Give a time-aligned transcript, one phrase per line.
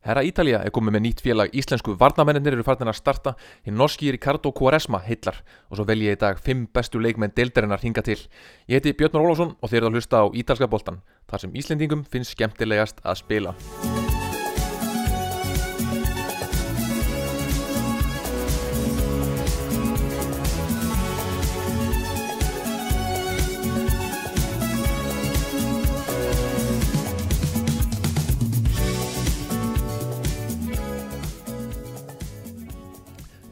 [0.00, 3.34] Herra Ítalija er komið með nýtt félag Íslensku varnamennir eru farin að starta
[3.66, 7.84] hinn norski Ricardo Quaresma heillar og svo vel ég í dag fimm bestu leikmenn deildarinnar
[7.84, 8.16] hinga til.
[8.64, 12.06] Ég heiti Björn Rólásson og þeir eru að hlusta á Ítalska boltan þar sem Íslendingum
[12.08, 13.54] finnst skemmtilegast að spila.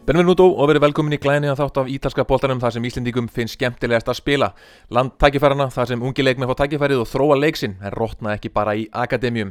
[0.08, 3.58] Benvenuto og verið velkomin í glæni að þátt af ítalska bóltanum þar sem Íslendingum finnst
[3.58, 4.46] skemmtilegast að spila.
[4.88, 8.72] Land tækifærarna þar sem ungi leikmenn fá tækifærið og þróa leiksinn en rótna ekki bara
[8.72, 9.50] í akademjum.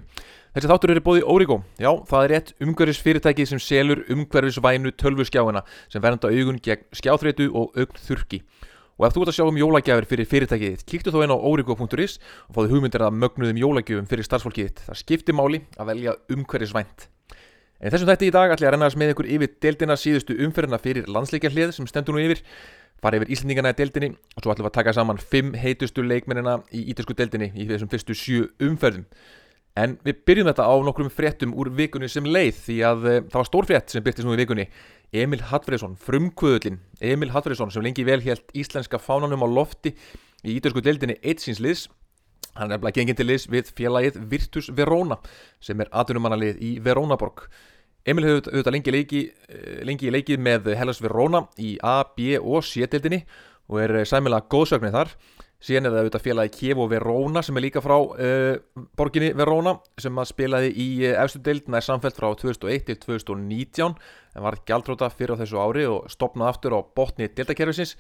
[0.58, 1.60] Þessi þáttur eru bóði Origo.
[1.78, 5.62] Já, það er rétt umhverfis fyrirtækið sem selur umhverfisvænu tölvuskjáina
[5.94, 8.40] sem vernda augun gegn skjáþreitu og augn þurki.
[8.98, 12.18] Og ef þú ert að sjá um jólagjafir fyrir fyrirtækið, kíktu þó inn á origo.is
[12.48, 14.82] og fáðu hugmyndir að mögnuðum jólagjöfum fyrir starfsfólkið.
[14.90, 17.06] Það skiptir máli að velja umhverfisvænt.
[17.78, 20.80] En þessum þætti í dag ætla ég að renna með ykkur yfir deildina síðustu umferðina
[20.82, 22.42] fyrir landsleikja hlið sem stendur nú yfir.
[22.98, 26.56] Fara yfir Íslandingana í deildinni og svo ætlum við að taka saman fimm heitustu leikmennina
[26.74, 29.06] í ítalsku deildinni í þessum fyrstu sjö umferðum.
[29.78, 33.38] En við byrjum þetta á nokkrum fréttum úr vikunni sem leið því að uh, það
[33.38, 34.66] var stór frétt sem byrtist nú í vikunni.
[35.14, 39.94] Emil Hallfriðsson, frumkvöðlin Emil Hallfriðsson sem lengi vel helt íslenska fánanum á lofti
[40.42, 41.86] í ítalsku deildinni eitsinsliðs
[42.58, 45.20] Hann er nefnilega gengið til liðs við félagið Virtus Verona
[45.62, 47.46] sem er aðunumannalið í Veronaborg.
[48.08, 52.64] Emil hefur auðvitað lengi, leiki, eh, lengi leikið með Hellas Verona í A, B og
[52.64, 53.26] C-dildinni
[53.68, 55.12] og er sæmilega góðsögnið þar.
[55.58, 59.74] Síðan er það auðvitað félagið Kiev og Verona sem er líka frá uh, borginni Verona
[59.98, 63.96] sem að spilaði í efstu dild nær samfelt frá 2001 til 2019
[64.38, 67.96] en var gjaldróta fyrir á þessu ári og stopnaði aftur á botni dildakerfisins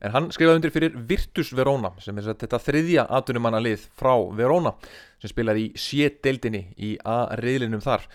[0.00, 4.74] en hann skrifaði undir fyrir Virtus Verona sem er þetta þriðja aðtunumanna lið frá Verona
[5.20, 8.06] sem spilaði í sé-deildinni í A-riðlinum þar.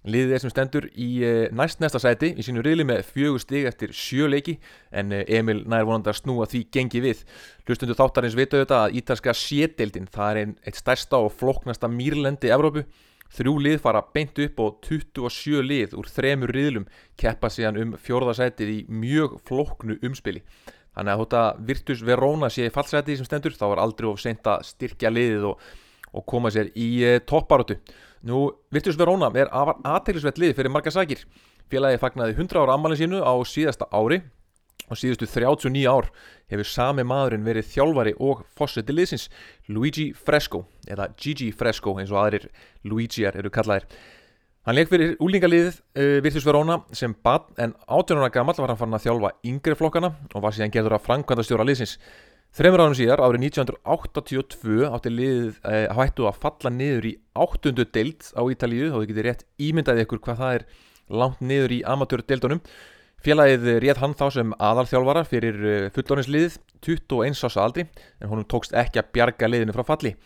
[0.00, 3.66] Liðið er sem stendur í eh, næst næsta sæti í sínu riðli með fjögur stig
[3.68, 4.54] eftir sjö leiki
[4.96, 7.20] en eh, Emil nær vonandi að snúa því gengi við.
[7.68, 12.48] Hlustundu þáttarins vitu auðvitað að ítalska sé-deildin það er einn eitt stærsta og floknasta mýrlendi
[12.48, 12.86] Evrópu.
[13.30, 16.88] Þrjú lið fara beint upp og 27 lið úr þremur riðlum
[17.20, 20.40] keppa síðan um fjórðasætið í mjög floknu umspili.
[20.96, 24.64] Þannig að þetta Virtus Verona sé fallseti sem stendur þá er aldrei of seint að
[24.72, 25.68] styrkja liðið og,
[26.10, 27.78] og koma sér í e, topparóttu.
[28.26, 31.22] Nú Virtus Verona er afar aðteglisvett lið fyrir marga sækir.
[31.70, 34.20] Félagi fagnaði 100 ára ammalin sínu á síðasta ári
[34.90, 36.08] og síðustu 39 ár
[36.50, 39.28] hefur sami maðurinn verið þjálfari og fósetti liðsins
[39.70, 42.48] Luigi Fresco eða Gigi Fresco eins og aðrir
[42.82, 43.86] Luigiar eru kallaðir.
[44.68, 48.76] Hann leik fyrir úlingaliðið uh, Virtus Verona sem bad en 18 ára gammal var hann
[48.76, 51.94] farin að þjálfa yngri flokkana og var síðan gerður að framkvæmda stjóra liðsins.
[52.58, 58.28] Þreymur árum síðar, árið 1982, átti liðið uh, hættu að falla niður í áttundu deild
[58.36, 60.66] á Ítalíu og þau getur rétt ímyndaði ykkur hvað það er
[61.22, 62.60] langt niður í amatördeildunum.
[63.24, 67.88] Félagið rétt hann þá sem aðalþjálfara fyrir uh, fullóninsliðið 21 ása aldri
[68.20, 70.18] en honum tókst ekki að bjarga liðinu frá falli.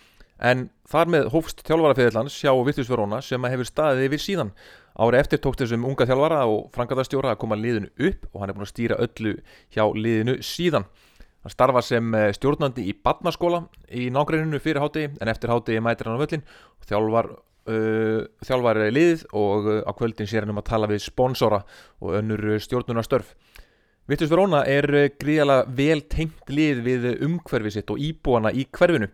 [0.42, 4.52] En þar með hófst þjálfarafeðilans hjá Vittusverona sem hefur staðið yfir síðan.
[4.94, 8.56] Ári eftir tókst þessum unga þjálfara og frangatastjóra að koma liðinu upp og hann er
[8.56, 9.32] búin að stýra öllu
[9.74, 10.86] hjá liðinu síðan.
[11.44, 16.08] Hann starfa sem eh, stjórnandi í badnaskóla í nágreininu fyrir háti en eftir háti mætir
[16.08, 17.30] hann á völlin og þjálfar,
[17.68, 21.60] uh, þjálfar liðið og á kvöldin sér hann um að tala við sponsora
[22.00, 23.34] og önnur stjórnunarstörf.
[24.08, 29.08] Vittus Verona er gríðala vel tengt lið við umhverfið sitt og íbúana í hverfinu.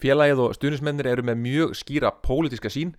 [0.00, 2.94] Félagið og stuðnismennir eru með mjög skýra pólitiska sín,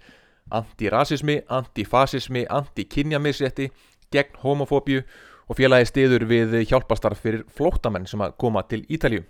[0.54, 3.70] antirasismi, antifasismi, antikinjamisrétti,
[4.14, 5.04] gegn homofóbíu
[5.50, 9.26] og félagið stiður við hjálpastarf fyrir flótamenn sem að koma til Ítalju.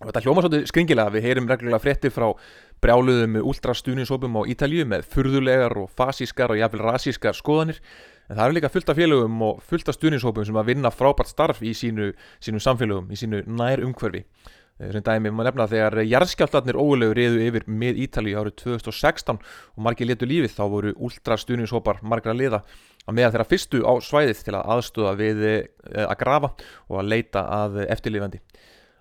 [0.00, 2.30] Og þetta hljóma svolítið skringilega, við heyrum reglulega fréttir frá
[2.82, 7.78] brjáluðum ultrastuðningshópum á Ítalju með furðulegar og fasískar og jáfnvel rasískar skoðanir
[8.28, 11.30] en það eru líka fullt af félögum og fullt af stuðningshópum sem að vinna frábært
[11.30, 12.10] starf í sínu,
[12.42, 14.24] sínu samfélögum, í sínu nær umhverfi.
[14.82, 19.84] Eh, sem dæmi maður nefna þegar jarðskjáltarnir ólegur reyðu yfir með Ítali árið 2016 og
[19.86, 22.62] margir letu lífið þá voru úldra stuðningshópar margra liða
[23.06, 26.52] að meða þeirra fyrstu á svæðið til að aðstöða við eh, að grafa
[26.88, 28.42] og að leita að eftirlifandi.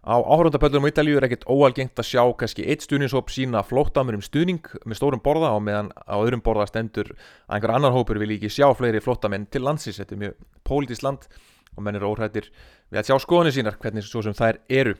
[0.01, 4.23] Á áhörundapöllunum á Ítalíu er ekkert óalgengt að sjá kannski eitt stuðningshóp sína flóttamur um
[4.25, 8.31] stuðning með stórum borða og meðan á öðrum borða stendur að einhver annar hópur vil
[8.33, 10.01] ekki sjá fleiri flóttamenn til landsins.
[10.01, 11.29] Þetta er mjög pólitist land
[11.77, 12.49] og menn eru óhættir
[12.89, 14.97] við að sjá skoðanir sínar hvernig svo sem þær eru.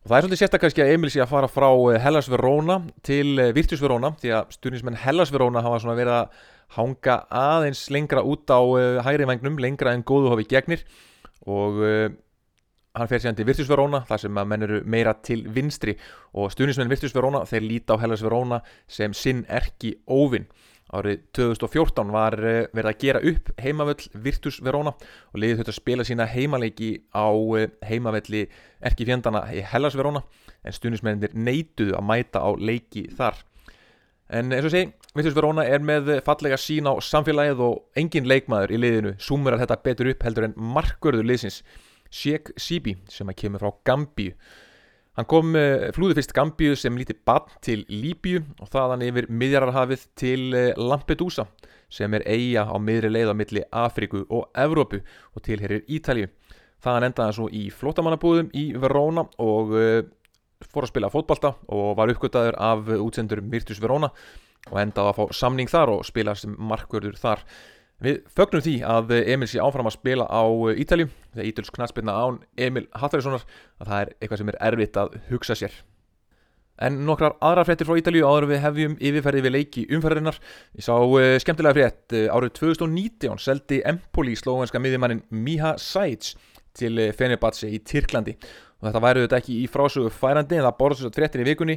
[0.00, 3.34] Og það er svolítið sérstaklega að Emil sé að fara frá eh, Hellas Verona til
[3.36, 6.38] eh, Virtus Verona því að stjórnismenn Hellas Verona hafa svona verið að
[6.78, 10.86] hanga aðeins lengra út á eh, hægri vagnum, lengra en góðu hofi gegnir.
[11.44, 15.94] Og hann fer síðan til Virtus Verona þar sem að menn eru meira til vinstri.
[16.32, 20.48] Og stjórnismenn Virtus Verona þeir líta á Hellas Verona sem sinn erki óvinn
[20.90, 25.76] Árið 2014 var eh, verið að gera upp heimavöll Virtus Verona og liðið þurfti að
[25.76, 28.40] spila sína heimaleiki á eh, heimavelli
[28.82, 30.24] Erki Fjendana í Hellas Verona
[30.66, 33.38] en stunismennir neituðu að mæta á leiki þar.
[34.30, 34.82] En eins og sé,
[35.14, 39.78] Virtus Verona er með fallega sín á samfélagið og engin leikmaður í liðinu sumurar þetta
[39.86, 41.62] betur upp heldur en markverður liðsins
[42.10, 44.34] Sheikh Sibi sem að kemur frá Gambíu.
[45.20, 50.06] Hann kom eh, flúði fyrst Gambíu sem lítið bann til Líbíu og þaðan yfir miðjararhafið
[50.16, 51.44] til eh, Lampedusa
[51.92, 55.02] sem er eiga á miðri leið á milli Afriku og Evrópu
[55.36, 56.30] og tilherir Ítalju.
[56.80, 59.98] Þaðan endaði svo í flótamannabúðum í Verona og uh,
[60.72, 64.08] fór að spila fótbalta og var uppgöttaður af útsendur Virtus Verona
[64.70, 67.44] og endaði að fá samning þar og spila sem markvörður þar.
[68.00, 70.40] Við fögnum því að Emil sé áfram að spila á
[70.72, 75.16] Ítalju þegar Ítals knastbyrna án Emil Hattarinssonar að það er eitthvað sem er erfitt að
[75.28, 75.74] hugsa sér.
[76.80, 80.38] En nokkrar aðra fréttir frá Ítalju áður við hefjum yfirferði við leiki umferðarinnar.
[80.78, 86.32] Ég sá uh, skemmtilega frétt uh, árið 2019 seldi Empoli slóvenska miðjumannin Miha Sajc
[86.80, 88.38] til Fenerbahce í Tyrklandi
[88.80, 91.48] og þetta væri þetta ekki í frásögu færandi en það borðast þess að fréttin í
[91.50, 91.76] vikunni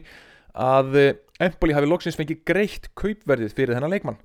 [0.64, 0.96] að
[1.42, 4.20] Empoli hafi loksins fengið greitt kaupverðið fyrir þennan leikmann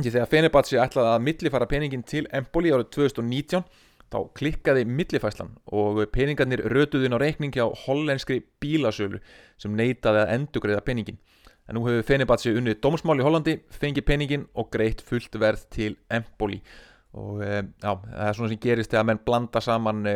[0.00, 3.64] þegar Fenerbahce ætlaði að millifara peningin til Empoli árið 2019
[4.12, 9.20] þá klikkaði millifæslan og peningarnir rötuðin á reikning hjá hollenskri bílasölu
[9.60, 11.20] sem neytaði að endugreiða peningin
[11.68, 15.96] en nú hefur Fenerbahce unnið dómsmál í Hollandi fengið peningin og greitt fullt verð til
[16.10, 16.58] Empoli.
[17.16, 20.14] Og e, já, það er svona sem gerist þegar menn blanda saman e,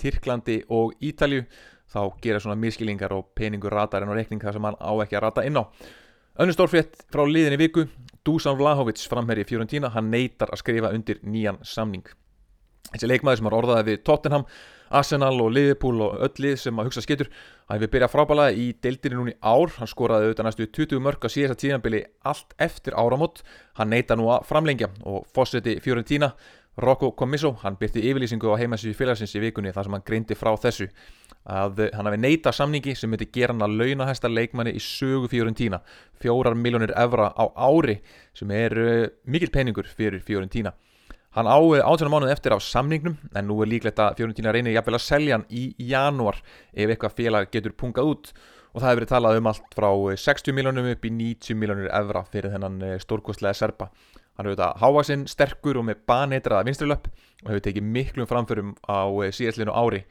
[0.00, 1.46] Tyrklandi og Ítalju
[1.92, 5.18] þá gera svona miskilingar og peningur ratar en á reikning það sem hann á ekki
[5.18, 5.64] að rata inn á.
[6.36, 7.86] Önnur stórfrétt frá liðinni viku,
[8.26, 12.06] Dusan Vlahovic framherri Fiorentina, hann neytar að skrifa undir nýjan samning.
[12.92, 14.44] Þessi leikmaður sem har orðaði við Tottenham,
[14.94, 17.30] Arsenal og Liverpool og öll lið sem að hugsa skittur,
[17.66, 21.28] hann hefur byrjað frábæla í deildinni núni ár, hann skoraði auðvitað næstu 20 mörg á
[21.30, 23.42] síðasta tíðanbili allt eftir áramót,
[23.78, 26.32] hann neytar nú að framlengja og fórseti Fiorentina,
[26.78, 30.52] Rocco Commisso, hann byrti yfirlýsingu á heimasífi félagsins í vikunni þar sem hann greindi frá
[30.60, 30.90] þessu
[31.46, 35.80] að hann hafi neyta samningi sem myndi gera hann að launahæsta leikmanni í sögu Fiorentina.
[36.22, 38.00] Fjórar miljónir evra á ári
[38.34, 40.74] sem er uh, mikil peningur fyrir Fiorentina.
[41.36, 44.74] Hann á uh, átjónum mánuð eftir á samningnum en nú er líklegt að Fiorentina reynir
[44.74, 46.42] jafnvel að selja hann í janúar
[46.74, 48.34] ef eitthvað félag getur pungað út.
[48.74, 49.90] Og það hefur verið talað um allt frá
[50.26, 53.92] 60 uh, miljónum upp í 90 miljónir evra fyrir þennan stórkostlega serpa
[54.36, 59.08] hann hefur þetta hávaksinn sterkur og með banetraða vinstrilöpp og hefur tekið miklum framförum á
[59.32, 60.02] síðastlinu ári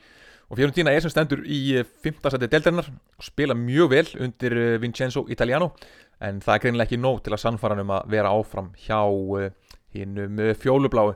[0.50, 2.19] og Fiorentina er sem stendur í 5.
[2.33, 5.71] seti deltarinnar og spila mjög vel undir eh, Vincenzo Italiano.
[6.24, 9.01] En það er greinilega ekki nóg til að sannfara um að vera áfram hjá
[9.95, 11.15] hinnum eh, fjólubláu.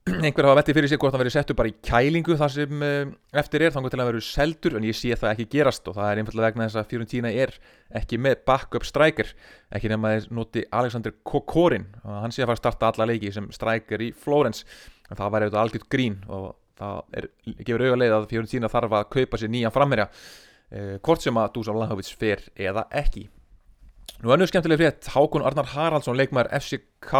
[0.24, 3.10] Einhver hafa vettið fyrir sig hvort það verið settu bara í kælingu þar sem eh,
[3.42, 5.88] eftir er þannig til að verið seldur en ég sé það ekki gerast.
[5.88, 7.56] Og það er einfallega vegna þess að Fiorentina er
[8.00, 9.34] ekki með backup striker
[9.72, 11.88] ekki nema þess noti Alexander Kokorin.
[12.04, 14.66] Og hann sé að fara að starta alla leiki sem striker í Flórens
[15.10, 17.28] en það væri auðvitað algjört grín og það er,
[17.60, 21.52] gefur auðvitað leið að Fiorentina þarf að kaupa sér nýjan framherja eh, hvort sem að
[21.58, 23.28] Dusan Lahovits fer eða ekki
[24.20, 27.12] Nú ennur skemmtileg frétt, Hákon Arnar Haraldsson leikmar FCK,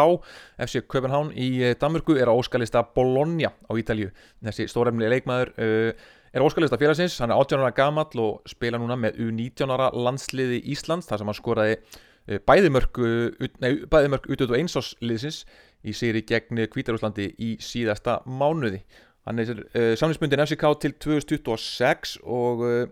[0.61, 4.11] FC Köpenhavn í eh, Danmörku er á óskalista Bologna á Ítalju.
[4.45, 8.99] Þessi stóremni leikmaður uh, er óskalista félagsins, hann er 18 ára gamall og spila núna
[9.01, 14.57] með U19 ára landsliði Íslands þar sem hann skoraði uh, bæði mörg út út og
[14.61, 15.47] einsásliðsins
[15.81, 18.83] í séri gegn Kvítarúslandi í síðasta mánuði.
[19.31, 22.89] Hann er uh, samlingsbundin FCK til 2026 og uh,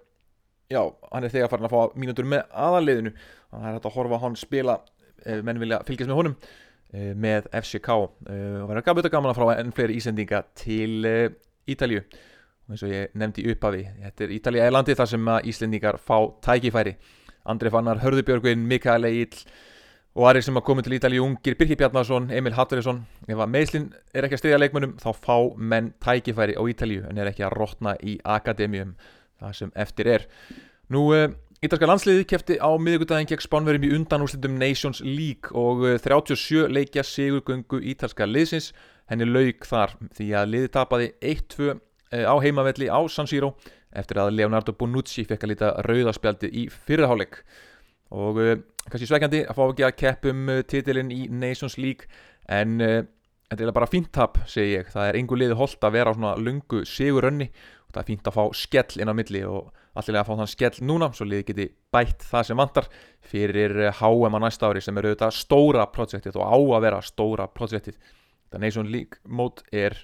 [0.70, 3.10] já, hann er þegar farin að fá mínútur með aðaliðinu.
[3.50, 4.76] Það er hægt að horfa hann spila,
[5.24, 9.40] uh, menn vilja fylgjast með honum uh, með FCK og verður gafið þetta gaman að
[9.40, 11.10] fá enn fleiri ísendinga til
[11.74, 12.04] Ítalju.
[12.68, 15.98] Og eins og ég nefndi í upphafi, þetta er Ítalja eða landi þar sem íslendingar
[15.98, 16.16] fá
[16.46, 16.94] tækifæri.
[17.50, 19.42] Andri Fannar, Hörðubjörgvin, Mikael Egil
[20.18, 23.84] og aðrir sem að koma til Ítali ungir, Birkir Bjarnarsson, Emil Hatturisson ef að meðslinn
[24.10, 27.54] er ekki að stiðja leikmönnum þá fá menn tækifæri á Ítalíu en er ekki að
[27.54, 28.96] rótna í akademíum
[29.38, 30.24] það sem eftir er.
[30.90, 31.28] Nú, uh,
[31.62, 37.04] ítalska landsliði kæfti á miðugudaginn gegn spánverjum í undanúslitum Nations League og uh, 37 leikja
[37.06, 38.72] sigurgöngu ítalska liðsins.
[39.08, 41.78] Henni laug þar því að liði tapaði 1-2 uh,
[42.26, 43.52] á heimavelli á San Siro
[43.94, 47.38] eftir að Leonardo Bonucci fekk að líta rauðaspjaldi í fyrraháleik
[48.10, 48.42] og
[48.92, 52.08] kannski sveikandi að fá ekki að keppum uh, titilinn í Nations League
[52.48, 53.00] en uh,
[53.48, 56.16] þetta er bara fínt tap segi ég, það er einhver liði holdt að vera á
[56.16, 60.20] svona lungu sigurönni og það er fínt að fá skell inn á milli og allir
[60.20, 62.88] að fá þann skell núna svo liði geti bætt það sem vantar
[63.28, 67.48] fyrir HM á næsta ári sem eru þetta stóra projektið og á að vera stóra
[67.50, 69.96] projektið þetta Nations League mót er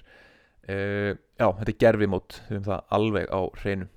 [0.69, 3.89] uh, já, þetta er gerfi mót um það alveg á hreinu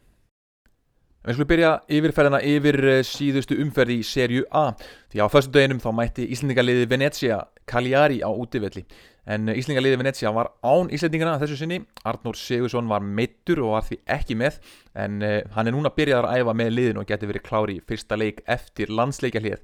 [1.26, 4.68] Við skulum byrja yfirferðina yfir eh, síðustu umferði í serju A.
[5.10, 8.84] Því á fyrstu deginum þá mætti Íslendingaliði Venecia Cagliari á útivelli.
[9.26, 13.88] En eh, Íslendingaliði Venecia var án Íslendingana þessu sinni, Arnór Sigursson var meittur og var
[13.88, 14.60] því ekki með.
[14.94, 17.82] En uh, hann er núna byrjaðar að æfa með liðin og getur verið klári í
[17.90, 19.58] fyrsta leik eftir landsleika hlið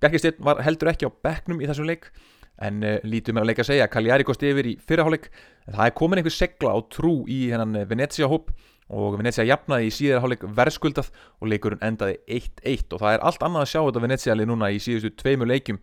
[0.00, 2.08] Bjarkistinn var heldur ekki á bekknum í þessum leik.
[2.56, 5.28] En uh, lítum er að leika að segja Cagliari kosti yfir í fyrraháleik
[5.66, 8.48] það er komin einhver segla á trú í hennan Venecia hóp
[8.94, 13.46] og Venecia jafnaði í síðara hálfleik verðskuldað og leikurinn endaði 1-1 og það er allt
[13.46, 15.80] annað að sjá þetta Venecia-lið núna í síðustu tveimu leikjum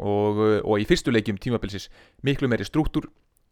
[0.00, 1.90] og, og í fyrstu leikjum tímabilsis
[2.26, 3.06] miklu meiri struktúr.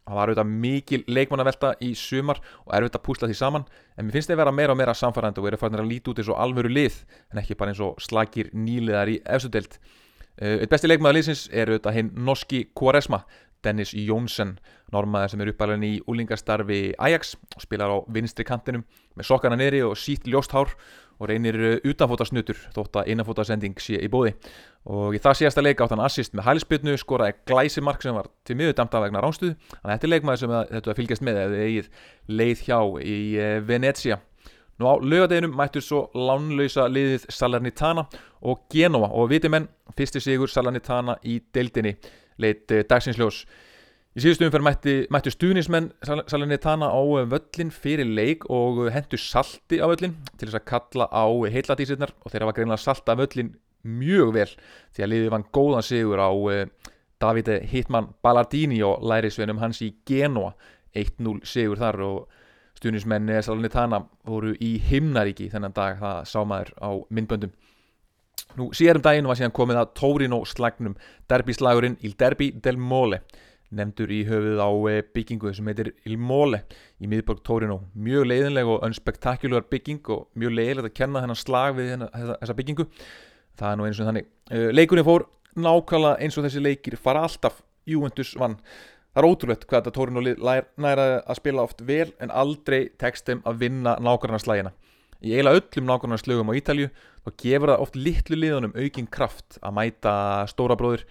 [0.09, 3.65] Það var auðvitað mikil leikmannavelta í sumar og erfitt að púsla því saman.
[3.93, 6.09] En mér finnst það að vera meira og meira samfærandi og eru farin að líti
[6.09, 6.97] út eins og alvöru lið
[7.29, 9.77] en ekki bara eins og slagir nýliðar í efsudelt
[10.39, 13.25] Eitt besti leikmaður liðsins er auðvitað hinn norski Quaresma
[13.65, 14.55] Dennis Jónsson,
[14.93, 18.85] normaður sem er uppalinn í úlingastarfi Ajax og spilar á vinstri kantinum
[19.17, 20.71] með sokkana neyri og sítt ljósthár
[21.19, 24.31] og reynir eh, utanfótasnutur þótt að innanfótasending sé í bóði
[24.87, 28.55] og í það síðasta leika átt hann assist með hælisbytnu skoraði glæsimark sem var til
[28.59, 31.91] miður damta vegna ránstuð þannig að þetta er leikmaður sem þetta fylgjast með eða eigið
[32.39, 34.21] leið hjá í eh, Venecia
[34.79, 38.05] Nú á lögadeginum mættur svo lánlausa liðið Salernitana
[38.47, 39.65] og Genoa og viti menn,
[39.97, 41.97] fyrsti sigur Salernitana í deildinni
[42.41, 43.43] leitt eh, dagsinsljós.
[44.17, 49.85] Í síðustu umferð mætti, mættu stuðnismenn Salernitana á völlin fyrir leik og hendu salti á
[49.85, 53.53] völlin til þess að kalla á heiladísirnar og þeirra var greinlega salta völlin
[53.85, 54.49] mjög vel
[54.95, 56.65] því að liðið vann góðan sigur á eh,
[57.21, 60.55] Davide Hittmann Ballardini og lærisveinum hans í Genoa
[60.97, 62.19] 1-0 sigur þar og
[62.79, 67.53] stuðnismenn Salernitana voru í himnaríki þennan dag, það sá maður á myndböndum.
[68.59, 70.97] Nú síðarum daginn var síðan komið að Torino slagnum.
[71.29, 73.21] Derbyslagurinn Il Derby del Mole
[73.75, 76.63] nefndur í höfuð á eh, byggingu sem heitir Il Mole
[76.97, 77.79] í miðborg Torino.
[77.93, 82.87] Mjög leiðinleg og unspektakular bygging og mjög leiðilegt að kenna þennan slag við þessa byggingu.
[83.59, 84.29] Það er nú eins og þannig.
[84.49, 85.27] Eh, leikunni fór
[85.59, 87.61] nákvæmlega eins og þessi leikir fara alltaf.
[87.89, 88.59] Juventus vann.
[89.13, 93.63] Það er ótrúlegt hvað þetta Torino næra að spila oft vel en aldrei tekstum að
[93.65, 94.73] vinna nákvæmlega slægina
[95.19, 96.89] í eiginlega öllum nákvæmlega slögum á Ítalju
[97.25, 100.13] þá gefur það oft litlu liðunum aukinn kraft að mæta
[100.51, 101.03] stóra bróður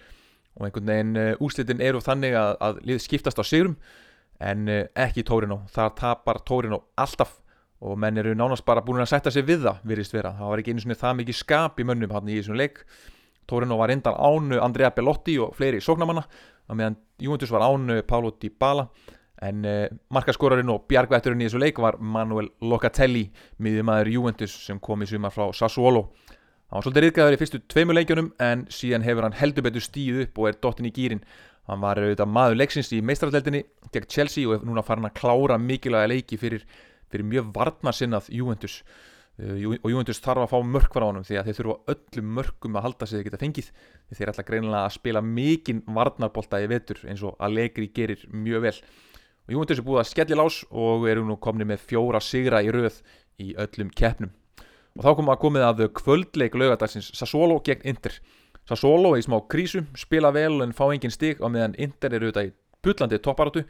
[0.57, 3.77] og einhvern veginn uh, úslitin eru þannig að, að lið skiptast á sigrum
[4.39, 7.37] en uh, ekki Tórino, þar tapar Tórino alltaf
[7.79, 10.33] og menn eru nánast bara búin að setja sig við það, virðist vera.
[10.35, 12.81] Það var ekki einu svona það mikið skap í mönnum hann í þessum leik.
[13.47, 16.25] Tórino var reyndan ánu Andrea Bellotti og fleiri sóknamanna
[16.75, 18.89] meðan Juventus var ánu Paulo Dybala
[19.45, 23.29] en uh, markaskorarinn og bjargvætturinn í þessu leik var Manuel Locatelli
[23.63, 26.09] miðjumæður Juventus sem kom í suma frá Sassuolo.
[26.69, 30.25] Hann var svolítið riðgæður í fyrstu tveimu leikjunum en síðan hefur hann heldur betur stíð
[30.25, 31.23] upp og er dottin í gýrin
[31.69, 35.59] hann var auðvitað maður leiksins í meistrarleldinni gegn Chelsea og er núna farin að klára
[35.61, 36.65] mikilvæga leiki fyrir,
[37.11, 38.79] fyrir mjög varnarsinnað Juventus.
[39.39, 42.31] Uh, og Juventus þarf að fá mörk var á hann því að þeir þurfa öllum
[42.39, 43.69] mörkum að halda sig þeir geta fengið.
[44.17, 48.75] Þeir ætla greinilega að spila mikinn varnarbólta í vetur eins og Allegri gerir mjög vel
[49.49, 53.01] Juventus er búið að skelli lás og eru nú komni með fjóra sigra í röð
[53.41, 54.31] í öllum keppnum.
[54.97, 58.17] Og þá komum við að komið að kvöldleik lögadagsins Sassuolo gegn Inter.
[58.67, 62.29] Sassuolo er í smá krísu, spila vel en fá engin stig og meðan Inter eru
[62.29, 62.53] auðvitað í
[62.83, 63.63] pullandi topparátu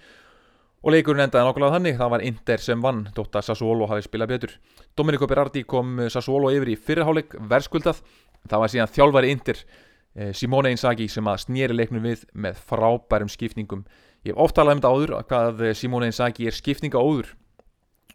[0.80, 4.34] og leikurinn endaði nákvæmlega þannig, það var Inter sem vann þótt að Sassuolo hafi spilað
[4.34, 4.56] betur.
[4.96, 8.00] Domenico Berardi kom Sassuolo yfir í fyrirháleik verðskuldað,
[8.48, 13.32] það var síðan þjálfari Inter eh, Simone Inzaghi sem að snýri leiknum við með frábærum
[13.32, 13.84] skipningum
[14.28, 17.34] Ég hef oft talað um þetta áður hvað Simone Inzaghi er skipninga áður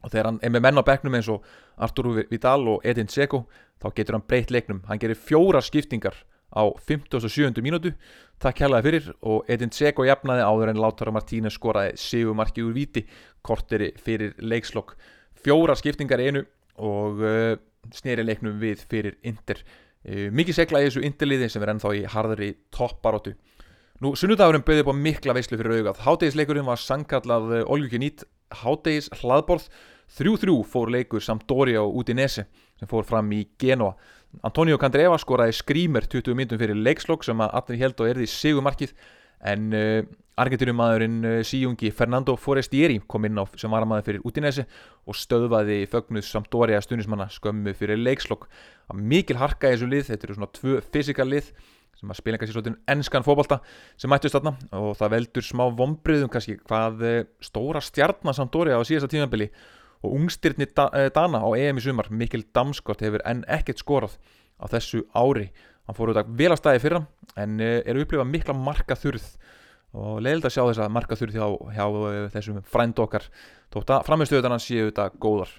[0.04, 1.46] og þegar hann er með menn á bekknum eins og
[1.80, 3.44] Arturo Vidal og Edin Dzeko
[3.80, 4.82] þá getur hann breytt leiknum.
[4.88, 6.16] Hann gerir fjóra skiptingar
[6.54, 7.62] á 57.
[7.64, 7.94] mínútu
[8.42, 13.04] takk hérlega fyrir og Edin Dzeko jafnaði áður en Lautaro Martínez skoraði segumarki úr viti
[13.42, 14.94] korteri fyrir leikslokk.
[15.40, 16.44] Fjóra skiptingar einu
[16.80, 17.56] og uh,
[17.94, 19.60] sneri leiknum við fyrir Inter.
[20.04, 23.34] Uh, mikið segla í þessu Interliði sem er ennþá í harðri topparótu.
[24.02, 26.00] Nú, sunnudagurinn bauði upp á mikla veislu fyrir augað.
[26.02, 29.68] Hátegisleikurinn var sangkallað Oljuki Nít Hátegis hlaðborð.
[30.18, 32.44] 3-3 fór leikur samt Dóri á Udinese
[32.78, 33.94] sem fór fram í Genoa.
[34.42, 38.96] Antonio Candreva skoraði skrýmer 20 myndum fyrir leikslokk sem að allir held og erði sigumarkið
[39.46, 40.02] en uh,
[40.42, 44.66] Argentinumæðurinn uh, síjungi Fernando Forestieri kom inn á sem varamæður fyrir Udinese
[45.06, 48.48] og stöðvaði fögnuð að stunismanna skömmu fyrir leikslokk.
[48.94, 51.54] Mikil harka í þessu lið, þetta eru svona tvö fysikal lið
[52.04, 53.60] sem að spila kannski svolítið ennskan fókbalta
[53.96, 54.54] sem mættist þarna.
[54.76, 59.48] Og það veldur smá vombriðum kannski hvað eh, stóra stjarnasamdóri á síðasta tímanbili
[60.04, 62.10] og ungstyrni eh, Dana á EM í sumar.
[62.12, 64.18] Mikkel Damskott hefur enn ekkert skorað
[64.60, 65.48] á þessu ári.
[65.88, 67.04] Hann fór auðvitað vel á staði fyrra
[67.40, 69.26] en eh, er upplifað mikla marka þurð
[69.94, 71.46] og leiðilegt að sjá þessa marka þurð hjá,
[71.76, 71.84] hjá
[72.34, 73.28] þessum frænd okkar
[73.72, 75.52] þótt að framistöðunar séu þetta góðar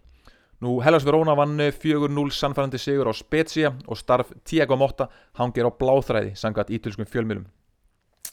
[0.66, 5.06] Nú Hellas Verona vann 4-0 sannfærandi sigur á Spezia og starf Tiago Motta
[5.38, 7.44] hangir á bláþræði sangat ítölskum fjölmjölum.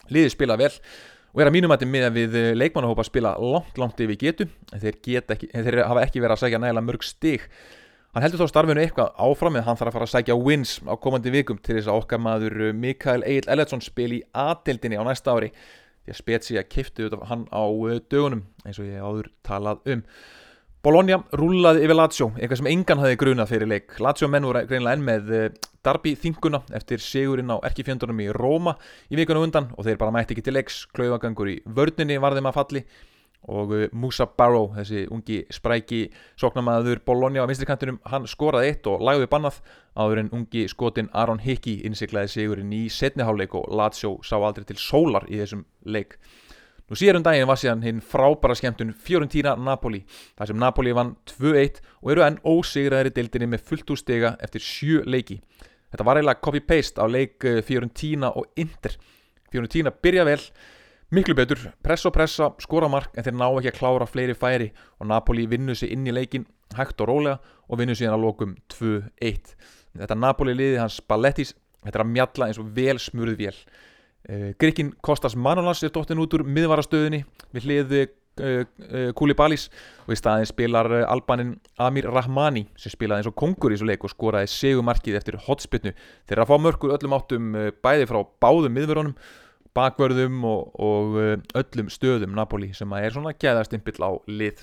[0.09, 4.17] Liðið spila vel og er að mínum að þetta við leikmannahópa spila langt, langt yfir
[4.17, 4.97] getu en þeir,
[5.29, 7.47] ekki, þeir hafa ekki verið að segja nægilega mörg stig.
[8.13, 10.93] Hann heldur þó starfinu eitthvað áfram en hann þarf að fara að segja wins á
[10.97, 15.37] komandi vikum til þess að okkar maður Mikael Egil Elletsson spil í aðtildinni á næsta
[15.37, 17.61] ári því að Spezia kifti hann á
[18.09, 20.01] dögunum eins og ég áður talað um.
[20.83, 23.93] Bologna rúlaði yfir Lazio, eitthvað sem engan hafi grunað fyrir leik.
[24.03, 25.45] Lazio menn voru greinlega enn með eh,
[25.79, 28.73] Darby þinguna eftir sigurinn á erkifjöndunum í Róma
[29.07, 30.81] í vikunum undan og þeir bara mætti ekki til leiks.
[30.91, 32.83] Klauðagangur í vördninni var þeim að falli
[33.47, 36.01] og eh, Musa Barrow, þessi ungi spræki
[36.35, 39.63] sóknamaður Bologna á vinstrikantinum, hann skoraði eitt og lagði bannað
[39.95, 44.83] áður en ungi skotin Aron Hickey innsiklaði sigurinn í setniháleik og Lazio sá aldrei til
[44.83, 46.19] sólar í þessum leik.
[46.91, 50.01] Nú síðan um daginn var síðan hinn frábæra skemmtun Fiorentina Napoli
[50.35, 54.65] þar sem Napoli vann 2-1 og eru enn ósigraðri deildinni með fullt úr stega eftir
[54.65, 55.39] sjö leiki.
[55.93, 58.97] Þetta var eiginlega copy-paste á leik eh, Fiorentina og Inter.
[59.53, 60.41] Fiorentina byrja vel,
[61.13, 64.71] miklu betur, pressa og pressa, skora mark en þeir ná ekki að klára fleiri færi
[64.99, 67.37] og Napoli vinnu sig inn í leikin hægt og rólega
[67.69, 69.55] og vinnu síðan að lokum 2-1.
[70.01, 73.55] Þetta Napoli liði hans Ballettis, þetta er að mjalla eins og vel smurð vél.
[74.29, 78.03] Eh, Gríkin Kostas Manolas er dóttin út úr miðvarastöðinni við hliði
[78.39, 79.65] eh, eh, Koulibalis
[80.05, 84.05] og í staðin spilar albanin Amir Rahmani sem spilaði eins og kongur í svo leik
[84.07, 85.91] og skoraði segumarkið eftir hotspinnu
[86.29, 87.49] þeirra fá mörgur öllum áttum
[87.83, 89.17] bæði frá báðum miðverunum
[89.75, 91.19] bakvörðum og, og
[91.59, 94.61] öllum stöðum Napoli sem er svona gæðastimpill á lið.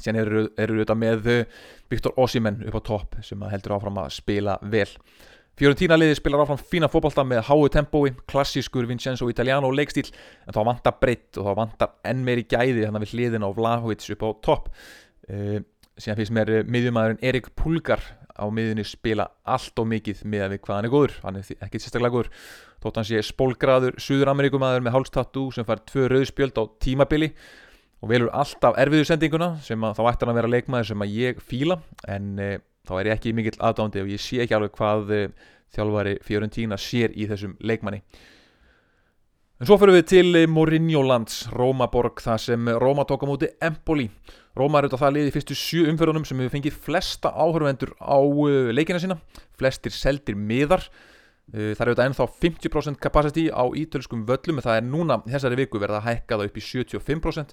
[0.00, 1.26] Sen eru þetta með
[1.90, 4.88] Viktor Osimen upp á topp sem heldur áfram að spila vel
[5.54, 10.60] Fiorentina liði spilar áfram fína fókbalta með háu tempói, klassískur Vincenzo Italiano leikstíl en þá
[10.66, 14.26] vantar breytt og þá vantar enn meiri gæði þannig að við hliðin á Vlahovic upp
[14.26, 14.68] á topp.
[15.30, 15.60] Uh,
[15.94, 18.02] síðan finnst mér uh, miðjumæðurinn Erik Pulgar
[18.34, 21.16] á miðjunni spila allt og mikið með að við hvað hann er góður.
[21.22, 22.32] Hann er ekkert sérstaklega góður
[22.82, 27.30] þótt hann sé spólgraður Suður-Amerikumæður með hálstatú sem fær tvö rauðspjöld á tímabili
[28.02, 31.44] og velur alltaf erfiðu sendinguna sem þá ættir hann að vera leikmaður sem að ég
[31.46, 31.78] fíla.
[32.10, 35.26] En uh, þá er ég ekki mikill aðdándi og ég sé ekki alveg hvað uh,
[35.74, 38.02] þjálfari Fiorentina sér í þessum leikmanni.
[39.60, 43.50] En svo fyrir við til uh, Mourinho lands Rómaborg þar sem Róma tók á móti
[43.64, 44.10] Empoli.
[44.58, 48.70] Róma er auðvitað það liði fyrstu sjö umförunum sem hefur fengið flesta áhörvendur á uh,
[48.74, 49.18] leikina sína.
[49.58, 50.86] Flestir seldir miðar.
[51.44, 55.76] Það er auðvitað ennþá 50% capacity á ítölskum völlum en það er núna þessari viku
[55.82, 57.52] verða að hækka það upp í 75%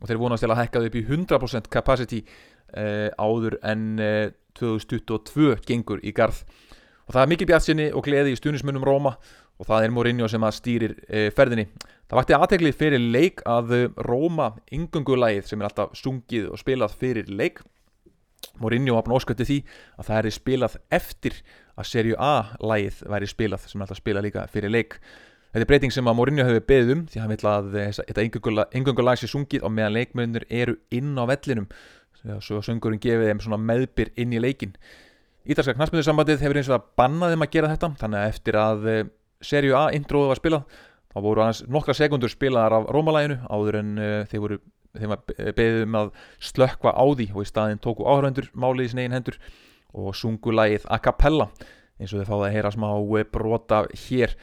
[0.00, 4.28] og þeir vonast til að hækka það upp í 100% capacity uh, áður en uh,
[4.56, 6.42] 2022 gengur í garð.
[7.06, 9.14] Og það er mikið bjartsinni og gleði í stunismunum Róma
[9.56, 11.68] og það er Mourinho sem að stýrir e, ferðinni.
[12.06, 13.72] Það vakti aðteglið fyrir leik að
[14.04, 17.62] Róma yngungulægið sem er alltaf sungið og spilað fyrir leik.
[18.60, 19.60] Mourinho hafði óskötti því
[19.96, 21.38] að það er spilað eftir
[21.76, 24.98] að Serju A lægið væri spilað sem er alltaf spilað líka fyrir leik
[25.56, 28.24] Þetta er breyting sem að Mourinho hefur beðið um því hann vil að þetta
[28.76, 31.64] yngungulæg sé sungið og meðan leikmönur eru inn á vellinum.
[32.44, 34.74] Svo söngurinn gefið þeim meðbyr inn í leikin
[35.46, 38.86] Ítalska knastmyndursambandið hefur eins og að banna þeim að gera þetta þannig að eftir að
[38.90, 39.02] eh,
[39.46, 40.80] Serju A introðu var spilað
[41.12, 44.58] þá voru annars nokkra sekundur spilaðar af Rómalæginu áður en uh, þeir voru
[44.96, 46.10] að beðið um að
[46.48, 49.38] slökka á því og í staðin tóku áhöröndur málið í sin eigin hendur
[49.94, 51.46] og sungu lægið a cappella
[52.00, 54.34] eins og þau fáið að heyra smá eh, brota hér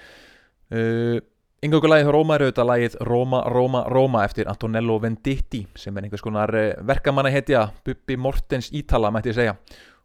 [0.74, 1.20] uh,
[1.64, 6.04] Yngöngu lagið hjá Róma er auðvitað lagið Róma, Róma, Róma eftir Antonello Venditti sem er
[6.04, 9.54] einhvers konar eh, verkamanna hetja Bubi Mortens Ítala mætti ég segja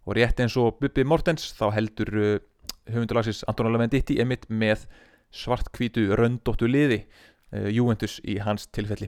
[0.07, 2.39] og rétt eins og Bubi Mortens þá heldur uh,
[2.93, 4.87] höfundurlagsins Antonello Venditti emitt með
[5.35, 7.03] svartkvítu röndóttu liði
[7.73, 9.07] Juventus í hans tilfelli.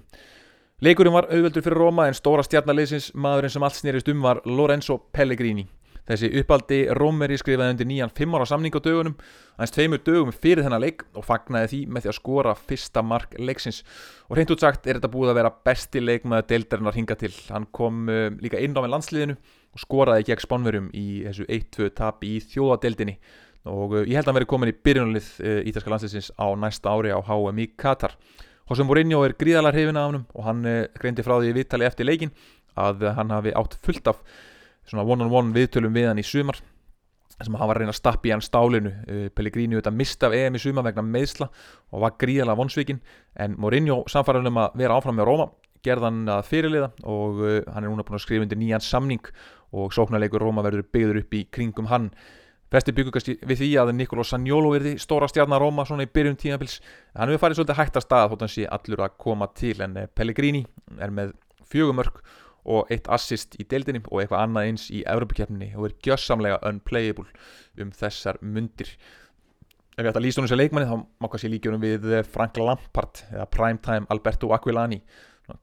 [0.80, 4.96] Leikurinn var auðveldur fyrir Róma en stóra stjarnaliðsins maðurinn sem allt snýrist um var Lorenzo
[5.12, 5.66] Pellegrini
[6.08, 9.16] Þessi uppaldi Rómeri skrifaði undir nýjan 5 ára samning á dögunum,
[9.60, 13.36] hans tveimur dögum fyrir þennan leik og fagnaði því með því að skora fyrsta mark
[13.38, 13.82] leiksins.
[14.28, 17.32] Og hreint út sagt er þetta búið að vera besti leik með deildarinnar hinga til.
[17.52, 19.38] Hann kom uh, líka inn á með landsliðinu
[19.70, 23.18] og skoraði gegn spánverjum í þessu 1-2 tap í þjóðadeildinni.
[23.70, 26.94] Og uh, ég held að hann veri komin í byrjunalið uh, ítalska landsliðsins á næsta
[26.94, 28.16] ári á HM í Katar.
[28.70, 32.30] José Mourinho er gríðalar hefina af hann og hann greindi frá því viðtali eftir leikin
[32.78, 34.20] að hann hafi átt fullt af
[34.88, 36.60] svona one-on-one viðtölum við hann í sumar
[37.40, 38.90] sem hann var að reyna að stappa í hann stálinu.
[39.08, 41.48] Uh, Pellegrini auðvitað mista af EM í sumar vegna meðsla
[41.90, 43.00] og var gríðalega vonsvíkin
[43.40, 45.46] en Mourinho samfaraðum um að vera áfram með Róma
[45.86, 49.32] gerðan að fyrirliða og uh, hann er núna búin að skrifa undir nýjan samning
[49.72, 52.10] og sóknarleikur Róma verður byggður upp í kringum hann.
[52.70, 53.88] Flesti byggugast við því að
[54.22, 56.78] Sagnolo er því stóra stjarnar Róma svona í byrjun tímabils.
[57.16, 59.74] Hann hefur farið svolítið hægt að stað þótt hann sé allur að koma til.
[59.82, 60.62] En eh, Pellegrini
[61.02, 61.32] er með
[61.66, 62.20] fjögumörk
[62.64, 67.28] og eitt assist í deildinni og eitthvað annað eins í Evropakefninni og er gjössamlega unplayable
[67.80, 68.92] um þessar mundir.
[69.96, 72.60] Ef ég ætta að lýsa hún sem leikmanni þá má kannski líka hún við Frank
[72.60, 75.00] Lampard eða Primetime Alberto Aquilani.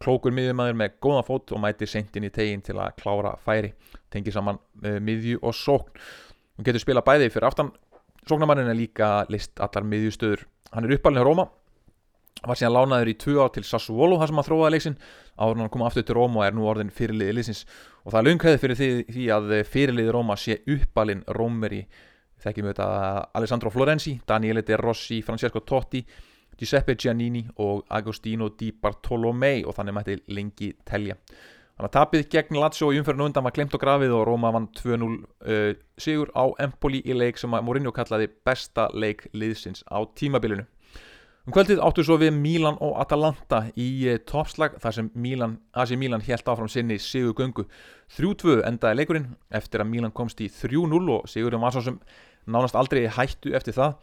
[0.03, 3.71] Klókur miðjumæður með góða fót og mætir sendin í tegin til að klára færi.
[4.11, 6.01] Tengir saman uh, miðju og sókn.
[6.57, 7.71] Hún getur spila bæði fyrir aftan.
[8.27, 10.43] Sóknamannin er líka list allar miðjustöður.
[10.73, 11.47] Hann er uppalinn á Róma
[12.45, 14.99] var síðan lánaður í tvö ár til Sassuolo þar sem hann þróaði leiksin
[15.37, 17.65] áður hann kom aftur til Róma og er nú orðin fyrirliði leysins
[18.03, 21.83] og það er lunghæði fyrir því, því að fyrirliði Róma sé uppalinn Rómeri
[22.43, 22.89] þekkjum við þetta
[23.39, 26.03] Alessandro Florenzi, Daniele De Rossi, Francesco Totti
[26.57, 29.63] Giuseppe Giannini og Agostino Di Bartolomei.
[29.65, 31.17] Og þannig mætti lengi telja.
[31.77, 34.65] Þannig að tapið gegn Lazio í umferðinu undan var glemt og grafið og Róma vann
[34.79, 40.01] 2-0 uh, sigur á Empoli í leik sem að Mourinho kallaði besta leik liðsins á
[40.17, 40.65] tímabilinu.
[41.47, 45.93] Um kvöldið áttu svo við Milan og Atalanta í uh, toppslag þar sem Milan, AC
[45.95, 47.63] Milan helt áfram sinni sigur gungu.
[48.17, 52.01] 3-2 endaði leikurinn eftir að Milan komst í 3-0 og sigurinn var svo sem
[52.51, 53.95] nánast aldrei hættu eftir það.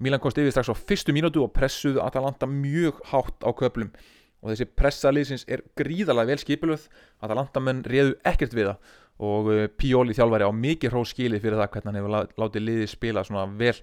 [0.00, 3.92] Milan komst yfir strax á fyrstu mínútu og pressuðu Atalanta mjög hátt á köplum
[4.40, 6.88] og þessi pressaliðsins er gríðalega vel skipilöð
[7.20, 8.92] að það landamenn réðu ekkert við það
[9.28, 12.94] og uh, Píóli þjálfæri á mikið hrós skilið fyrir það hvernig hann hefur látið liðið
[12.96, 13.76] spila svona vel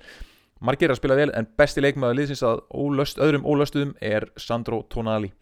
[0.64, 5.34] margir að spila vel en besti leikmaður liðsins að ólöst, öðrum ólöstuðum er Sandro Tonali.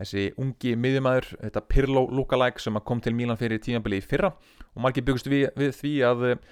[0.00, 4.32] Þessi ungi miðjumæður, þetta Pirlo lookalike sem kom til Mílan fyrir tímabilið í fyrra.
[4.74, 6.46] Og margir byggust við, við því að uh,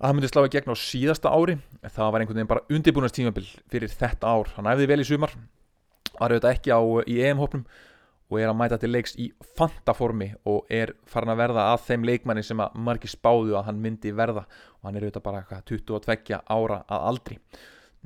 [0.00, 1.56] að það myndi slá í gegn á síðasta ári.
[1.84, 5.34] Það var einhvern veginn bara undirbúinast tímabil fyrir þetta ár, hann æfði vel í sumar
[6.20, 7.64] var auðvitað ekki á í EM-hópnum
[8.30, 9.26] og er að mæta til leiks í
[9.58, 13.82] fantaformi og er farin að verða að þeim leikmanni sem að margir spáðu að hann
[13.82, 14.46] myndi verða
[14.78, 17.38] og hann er auðvitað bara 22 ára að aldri.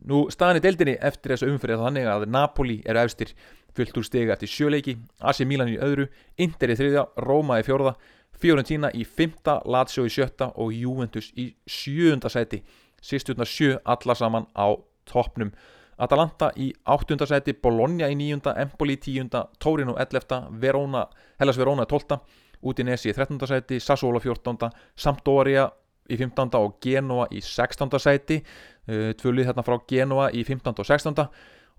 [0.09, 3.35] Nú staðan í deildinni eftir þessu umfyrir þannig að Napoli eru efstir
[3.75, 6.09] fullt úr stegi eftir sjöleiki, AC Milan í öðru,
[6.39, 7.95] Inter í þriðja, Roma í fjórða,
[8.39, 12.63] Fiorentina í fymta, Lazio í sjötta og Juventus í sjöunda seti.
[13.05, 14.75] Sýstjórna sjö alla saman á
[15.11, 15.53] toppnum.
[15.99, 21.05] Atalanta í áttundasæti, Bologna í níunda, Empoli í tíunda, Torino 11, Verona,
[21.41, 22.19] Hellas Verona 12,
[22.65, 23.39] Udinese í 13.
[23.47, 25.69] sæti, Sassuolo 14, Sampdoria
[26.11, 26.57] í 15.
[26.59, 27.99] og Genoa í 16.
[28.01, 28.41] sæti,
[28.89, 30.75] uh, tvölið hérna frá Genoa í 15.
[30.79, 31.29] og 16.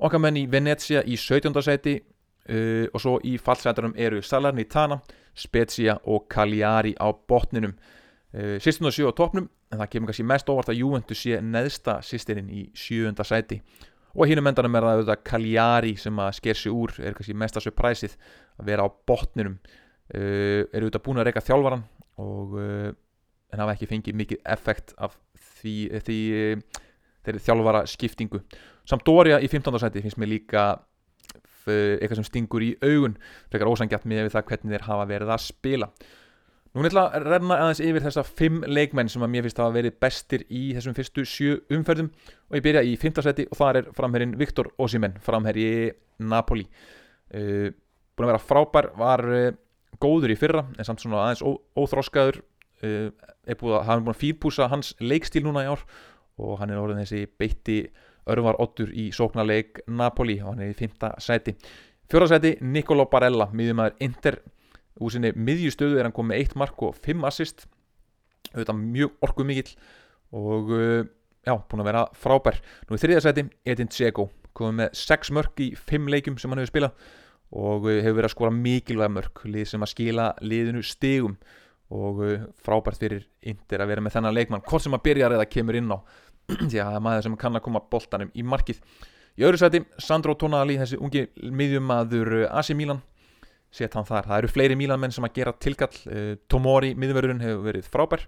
[0.05, 1.61] Okkar menn í Venezia í 17.
[1.63, 5.01] sæti uh, og svo í fallsætarum eru Salernitana,
[5.35, 7.75] Spezia og Cagliari á botninum.
[8.35, 11.41] Uh, Sistun og sjö á topnum, en það kemur kannski mest óvart að Juventus sé
[11.41, 13.61] neðsta sýstirinn í sjöunda sæti
[14.15, 17.63] og hínum endanum er það auðvitað Cagliari sem að sker sig úr, er kannski mesta
[17.63, 18.15] surpræsið
[18.59, 19.57] að vera á botninum.
[20.05, 21.85] Uh, er auðvitað búin að reyka þjálfvaran
[22.21, 22.89] og uh,
[23.51, 25.15] en hafa ekki fengið mikið effekt af
[25.57, 25.75] því,
[26.05, 26.19] því
[27.25, 28.41] þeirri þjálfvara skiptingu
[28.85, 29.79] samt Dória í 15.
[29.81, 30.65] seti finnst mér líka
[31.65, 33.15] eitthvað sem stingur í augun.
[33.49, 35.89] Frekar ósangjart með það hvernig þeir hafa verið að spila
[36.75, 39.69] Nú er ég að renna aðeins yfir þessa fimm leikmenn sem að mér finnst að
[39.69, 42.09] hafa verið bestir í þessum fyrstu sjö umferðum
[42.49, 46.65] og ég byrja í fymtasæti og það er framherrin Viktor Osimen, framherri Napoli.
[47.31, 47.69] Uh,
[48.11, 49.45] búin að vera frábær, var uh,
[50.03, 51.45] góður í fyrra en samt svona aðeins
[51.79, 52.41] óþróskaður,
[52.83, 53.07] uh,
[53.47, 55.85] er búin að hafa búin að fýrpúsa hans leikstíl núna í ár
[56.43, 57.77] og hann er orðin þessi beitti
[58.27, 61.55] örvar ottur í sóknarleik Napoli og hann er í fymtasæti.
[62.11, 64.41] Fjórasæti Nicolò Barella, miðjumæður Inter
[65.01, 67.65] úr sinni miðjustöðu er hann komið með eitt mark og fimm assist.
[68.53, 69.71] Auðvitað mjög orkuð mikill
[70.35, 71.03] og uh,
[71.45, 72.59] já, búin að vera frábær.
[72.87, 76.71] Nú í þriðasæti, Edin Dzeko komið með sex mörk í fimm leikum sem hann hefur
[76.71, 77.07] spilað
[77.55, 81.35] og uh, hefur verið að skora mikilvæg mörk, lið sem að skila liðinu stegum
[81.95, 85.49] og uh, frábært fyrir Inder að vera með þennan leikmann hvort sem að byrja eða
[85.49, 85.99] kemur inn á.
[86.69, 88.79] Því að maður sem kann að koma boltanum í markið.
[89.35, 93.01] Í öðru sæti, Sandro Tonali þessi ungi miðjumadur AC Milan
[93.75, 94.29] set hann þar.
[94.29, 95.93] Það eru fleiri Mílanmenn sem að gera tilkall.
[96.07, 98.25] Uh, Tomori, miðverðurinn, hefur verið frábær.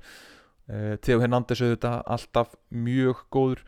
[0.67, 3.63] Uh, Theo Hernandez auðvitað alltaf mjög góður.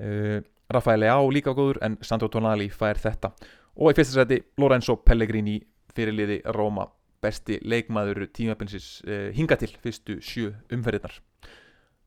[0.00, 0.38] Uh,
[0.70, 3.32] Rafael Leao líka góður en Sandro Tonali fær þetta.
[3.80, 5.58] Og í fyrsta seti Lorenzo Pellegrini
[5.94, 6.86] fyrirliði Róma
[7.20, 9.02] besti leikmaður tímabensis
[9.36, 11.18] hinga til fyrstu sjö umferðirnar.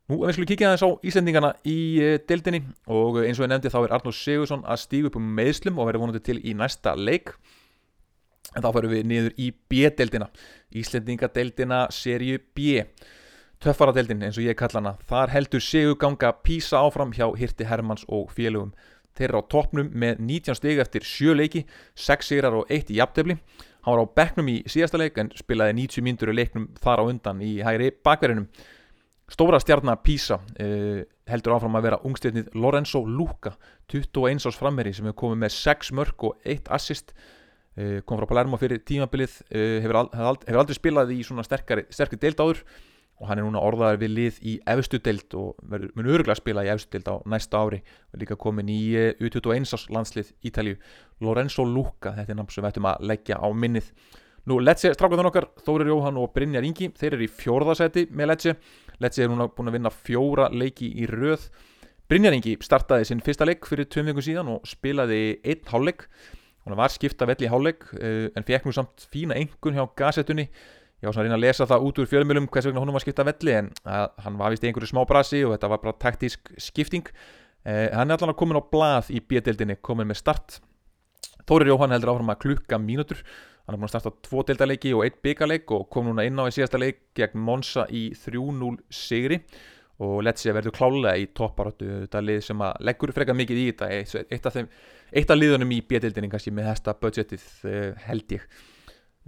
[0.10, 1.78] Nú, ef við skulum kíkja aðeins á Íslandingana í
[2.28, 5.78] deildinni og eins og ég nefndi þá er Arnóð Sigursson að stígu upp um meðslum
[5.78, 7.36] og verður vonandi til í næsta leik
[8.52, 10.30] en þá fyrir við niður í B-deldina
[10.74, 12.84] Íslendingadeldina serju B.
[13.64, 14.98] Töffaradeldin eins og ég kalla hana.
[15.08, 18.74] Þar heldur seguganga Písa áfram hjá Hirti Hermanns og félögum
[19.18, 21.64] þeir eru á toppnum með 19 steg eftir 7 leiki
[22.00, 23.38] 6 sigrar og 1 í jafntefni
[23.86, 27.10] hann var á bekknum í síðasta leik en spilaði 90 myndur í leiknum þar á
[27.12, 28.48] undan í hægri bakverðinum
[29.32, 33.54] stóra stjarnar Písa uh, heldur áfram að vera ungstyrnið Lorenzo Luca
[33.94, 37.14] 21 árs frammeri sem hefur komið með 6 mörg og 1 assist
[38.06, 42.22] kom frá Palermo fyrir tímabilið uh, hefur, al, hefur, aldrei, spilað í svona sterkari, sterkari
[42.22, 42.66] deild áður
[43.22, 46.72] og hann er núna orðaður við lið í efstu deild og mun öruglega spila í
[46.74, 50.76] efstu deild á næsta ári og líka komin í uh, U21 ás landslið Ítalju
[51.24, 53.94] Lorenzo Luca, þetta er náttúrulega sem við ættum að leggja á minnið
[54.44, 58.54] Nú, Lecce, strákvæðan okkar, Þórir Jóhann og Brynjar Ingi, þeir eru í fjórðasæti með Lecce.
[59.00, 61.46] Lecce er núna búin að vinna fjóra leiki í röð.
[62.12, 66.04] Brynjar Ingi startaði sinn fyrsta leik fyrir tveim vikum síðan og spilaði einn hálfleik.
[66.64, 70.48] Hún var skipta velli í hálfleik en fekk nú samt fína engun hjá gasettunni.
[71.04, 73.04] Ég var svona að reyna að lesa það út úr fjölumilum hvers vegna hún var
[73.04, 75.98] skipta velli en að, hann var vist í einhverju smá brasi og þetta var bara
[76.00, 77.10] taktísk skipting.
[77.68, 80.62] Eh, hann er allavega komin á blað í bjödeldinni, komin með start.
[81.44, 83.20] Þórir Jóhann heldur áfram að klukka mínútur
[83.64, 86.44] hann er búin að starta tvo deildaleiki og einn byggarleik og kom núna inn á
[86.50, 89.40] í síðasta leik gegn Monsa í 3-0 sigri
[90.04, 93.90] og Lecce verður klálega í topparötu þetta lið sem að leggur frekar mikið í þetta
[94.36, 94.68] eitt af, þeim,
[95.14, 98.48] eitt af liðunum í bjöldinni kannski með þesta budgetið uh, held ég.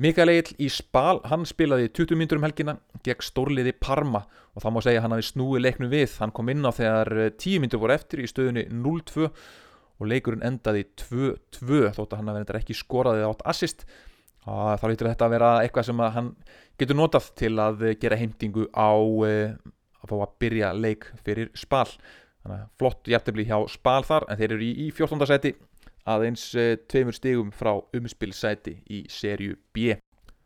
[0.01, 2.73] Mikael Egil í Spal, hann spilaði 20 myndur um helgina
[3.05, 4.25] gegn stórliði Parma.
[4.55, 6.17] Og þá má segja hann hafi snúið leiknum við.
[6.19, 9.29] Hann kom inn á þegar 10 myndur voru eftir í stöðunni 0-2
[9.95, 13.85] og leikurinn endaði 2-2 þótt að hann hafi ekki skoraði átt assist.
[14.45, 16.33] Og þá lítur þetta að vera eitthvað sem hann
[16.79, 21.87] getur notað til að gera heimtingu á að fá að byrja leik fyrir spal.
[22.43, 25.25] Þannig að flott hjartefli hjá spal þar en þeir eru í 14.
[25.31, 25.55] seti
[26.09, 29.95] aðeins uh, tveimur stigum frá umspilsæti í serju B.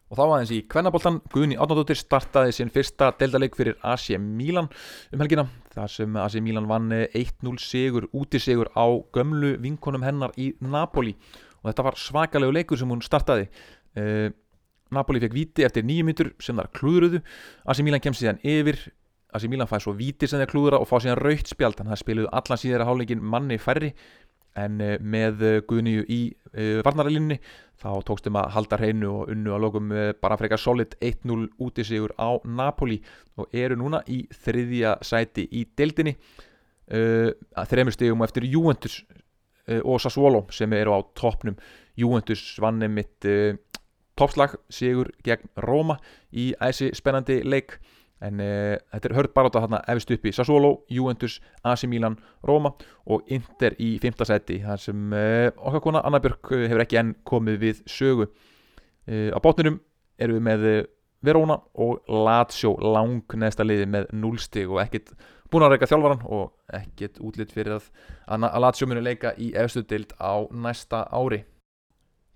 [0.10, 4.72] Og þá aðeins í Kvennaboltan Guðni Átnardóttir startaði sinn fyrsta deildaleik fyrir AC Milan
[5.14, 5.46] um helgina
[5.76, 11.14] þar sem AC Milan vann 1-0 sigur, útisegur á gömlu vinkonum hennar í Napoli.
[11.62, 13.52] Og þetta var svakalegu leikur sem hún startaði.
[13.94, 14.32] Uh,
[14.96, 17.22] Napoli fekk viti eftir nýjum myndur sem þar klúðruðu.
[17.70, 18.82] Asi Milan kemst síðan yfir.
[19.38, 22.00] Asi Milan fæði svo viti sem þeir klúðra og fá síðan raukt spjald þannig að
[22.00, 23.92] það spiluðu allan síðara háleikin manni færri
[24.60, 26.22] en uh, með uh, Guðnýju í
[26.82, 27.36] varnaralínni
[27.78, 31.86] þá tókstum að halda hreinu og unnu að lókum bara frekar solid 1-0 út í
[31.86, 32.98] sigur á Napoli
[33.38, 36.16] og eru núna í þriðja sæti í deildinni
[36.90, 38.98] þreymur stegum eftir Juventus
[39.84, 41.60] og Sassuolo sem eru á toppnum.
[41.94, 43.30] Juventus vann mitt
[44.18, 46.00] toppslag sigur gegn Róma
[46.34, 47.78] í æsi spennandi leik
[48.26, 52.74] en uh, þetta er hörð baráta þarna efist uppi Sassuolo, Juventus, AC Milan Róma
[53.08, 57.00] og Inter í fymta seti þar sem uh, okkar kona Anna Björk eh, hefur ekki
[57.00, 58.30] enn komið við sögu.
[59.10, 59.80] Uh, á bátnirum
[60.20, 60.70] erum við með
[61.26, 65.12] Verona og Lazio lang neðsta liði með 0 stig og ekkert
[65.52, 67.90] búin að reyka þjálfvaran og ekkert útlitt fyrir að,
[68.28, 71.44] að Lazio muni leika í efstu dild á næsta ári.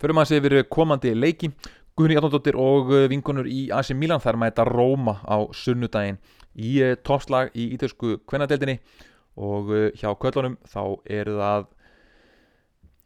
[0.02, 1.52] Förum að segja verið komandi leiki
[1.94, 6.18] Guðni Játnóttir og eh, vinkonur í AC Milan þar mæta Róma á sunnudaginn
[6.58, 8.80] í eh, toppslag í ítalsku kvennadeldinni
[9.38, 11.68] og eh, hjá köllunum þá er það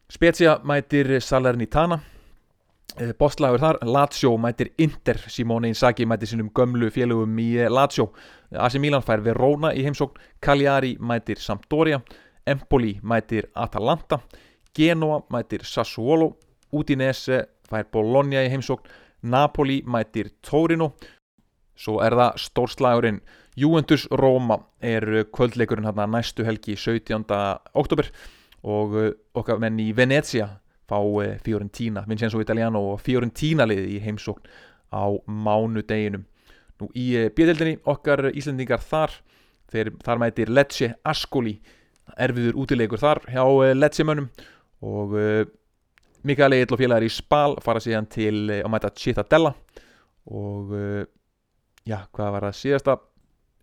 [0.07, 1.99] Spezia mætir Salernitana
[3.19, 8.07] Bostlagur þar, Lazio mætir Inter Simone Inzaghi mætir sínum gömlu félögum í Lazio.
[8.55, 11.99] AC Milan fær Verona í heimsókn Cagliari mætir Sampdoria
[12.47, 14.23] Empoli mætir Atalanta
[14.73, 16.31] Genoa mætir Sassuolo
[16.71, 18.87] Udinese fær Bologna í heimsókn
[19.27, 20.93] Napoli mætir Torino.
[21.77, 23.21] Svo er það stórslagurinn
[23.57, 27.25] Juventus Roma er kvöldleikurinn hérna næstu helgi 17.
[27.73, 28.09] oktober
[28.67, 30.47] og uh, okkar menn í Venezia
[30.89, 34.45] fá uh, Fiorentina, Vincenzo Italiano og Fiorentina liði í heimsókn
[34.93, 36.25] á mánudeginum.
[36.81, 39.15] Nú í uh, bjöðeldinni okkar Íslandingar þar
[39.73, 41.57] þeir, þar mætir Lecce Ascoli
[42.13, 44.29] erfiður útilegur þar hjá Lecce mönnum.
[44.85, 45.17] Og
[46.27, 49.53] Mikael Egil og félagar í Spal fara síðan til að mæta Cittadella.
[50.27, 51.03] Og uh,
[51.87, 52.97] já, hvað var það síðasta?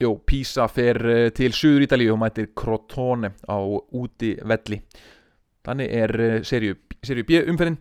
[0.01, 4.81] Jó, Pisa fer uh, til Suður Ítalíu og mætir Crotone á úti velli.
[5.65, 7.79] Þannig er uh, serju B umferðin.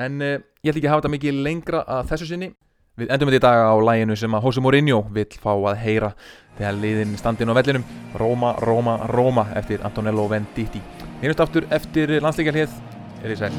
[0.00, 2.52] En ég ætl ekki að hafa þetta mikið lengra að þessu sinni.
[3.00, 6.12] Við endum þetta í dag á læginu sem að Jose Mourinho vil fá að heyra
[6.58, 7.86] þegar liðin standin á vellinum.
[8.20, 10.82] Roma, Roma, Roma eftir Antonello Venditti.
[11.20, 12.78] Hérnust aftur eftir landsleikarlið
[13.24, 13.52] er í sæl